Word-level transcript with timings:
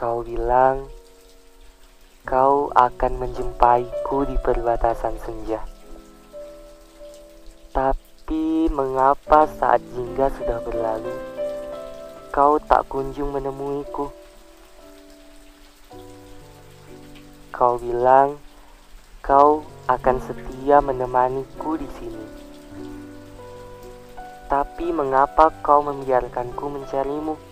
Kau 0.00 0.24
bilang 0.24 0.88
kau 2.24 2.72
akan 2.72 3.20
menjumpaiku 3.20 4.24
di 4.24 4.32
perbatasan 4.40 5.20
senja. 5.20 5.60
Tapi 7.68 8.72
mengapa 8.72 9.44
saat 9.60 9.84
jingga 9.92 10.32
sudah 10.40 10.56
berlalu, 10.64 11.12
kau 12.32 12.56
tak 12.64 12.88
kunjung 12.88 13.28
menemuiku? 13.36 14.08
Kau 17.52 17.76
bilang 17.76 18.40
kau 19.20 19.68
akan 19.84 20.16
setia 20.24 20.80
menemaniku 20.80 21.76
di 21.76 21.88
sini. 22.00 22.26
Tapi 24.48 24.96
mengapa 24.96 25.52
kau 25.60 25.84
membiarkanku 25.84 26.72
mencarimu? 26.72 27.49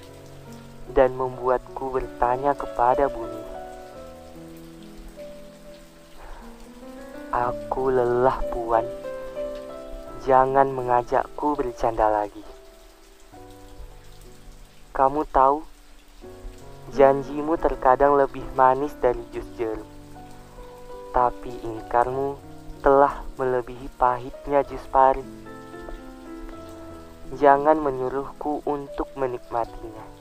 Dan 0.92 1.12
membuatku 1.12 1.92
bertanya 1.92 2.56
kepada 2.56 3.12
bumi. 3.12 3.45
Aku 7.29 7.92
lelah, 7.92 8.41
Puan. 8.48 8.88
Jangan 10.24 10.73
mengajakku 10.73 11.60
bercanda 11.60 12.09
lagi. 12.09 12.45
Kamu 14.96 15.29
tahu, 15.29 15.62
janjimu 16.96 17.60
terkadang 17.60 18.16
lebih 18.16 18.43
manis 18.57 18.96
dari 18.98 19.20
jus 19.30 19.46
jeruk. 19.60 19.87
Tapi 21.12 21.52
ingkarmu 21.62 22.41
telah 22.80 23.23
melebihi 23.37 23.93
pahitnya 24.01 24.65
jus 24.65 24.82
pari. 24.88 25.24
Jangan 27.37 27.77
menyuruhku 27.77 28.65
untuk 28.65 29.12
menikmatinya 29.20 30.18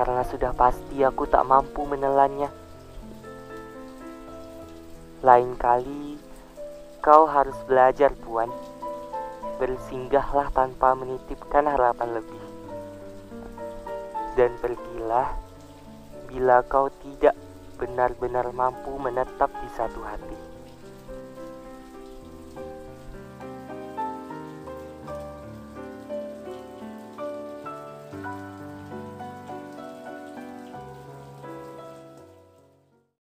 karena 0.00 0.24
sudah 0.24 0.56
pasti 0.56 1.04
aku 1.04 1.28
tak 1.28 1.44
mampu 1.44 1.84
menelannya. 1.84 2.48
Lain 5.20 5.52
kali, 5.60 6.16
kau 7.04 7.28
harus 7.28 7.52
belajar, 7.68 8.08
Puan. 8.24 8.48
Bersinggahlah 9.60 10.48
tanpa 10.56 10.96
menitipkan 10.96 11.68
harapan 11.68 12.16
lebih. 12.16 12.40
Dan 14.40 14.56
pergilah 14.56 15.36
bila 16.32 16.64
kau 16.64 16.88
tidak 17.04 17.36
benar-benar 17.76 18.48
mampu 18.56 18.96
menetap 18.96 19.52
di 19.60 19.68
satu 19.76 20.00
hati. 20.00 20.59